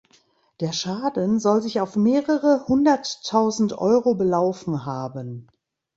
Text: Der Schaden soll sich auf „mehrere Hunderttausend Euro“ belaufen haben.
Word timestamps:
Der 0.61 0.71
Schaden 0.73 1.39
soll 1.39 1.61
sich 1.61 1.79
auf 1.79 1.95
„mehrere 1.95 2.65
Hunderttausend 2.67 3.73
Euro“ 3.77 4.15
belaufen 4.15 4.83
haben. 4.83 5.45